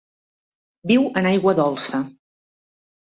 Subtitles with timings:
[0.91, 1.99] Viu en aigua dolça.